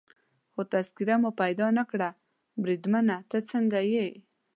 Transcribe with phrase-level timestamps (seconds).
[0.51, 2.13] خو تذکیره مو پیدا نه کړل،
[2.61, 4.07] بریدمنه ته څنګه یې؟